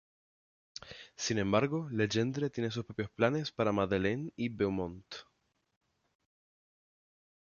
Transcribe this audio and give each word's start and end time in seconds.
Sin 1.15 1.37
embargo, 1.37 1.87
Legendre 1.91 2.49
tiene 2.49 2.71
sus 2.71 2.83
propios 2.85 3.11
planes 3.11 3.51
para 3.51 3.71
Madeleine 3.71 4.33
y 4.35 4.49
para 4.49 4.57
Beaumont. 4.57 5.05